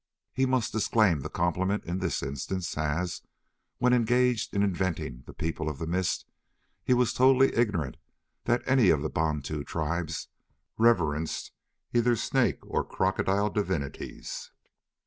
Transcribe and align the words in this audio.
He 0.33 0.47
must 0.47 0.71
disclaim 0.71 1.19
the 1.19 1.29
compliment 1.29 1.85
in 1.85 1.99
this 1.99 2.23
instance 2.23 2.75
as, 2.75 3.21
when 3.77 3.93
engaged 3.93 4.51
in 4.55 4.63
inventing 4.63 5.21
the 5.27 5.31
'People 5.33 5.69
of 5.69 5.77
the 5.77 5.85
Mist,' 5.85 6.25
he 6.83 6.91
was 6.95 7.13
totally 7.13 7.53
ignorant 7.55 7.97
that 8.45 8.63
any 8.65 8.89
of 8.89 9.03
the 9.03 9.11
Bantu 9.11 9.63
tribes 9.63 10.29
reverenced 10.75 11.51
either 11.93 12.15
snake 12.15 12.65
or 12.65 12.83
crocodile 12.83 13.51
divinities. 13.51 14.49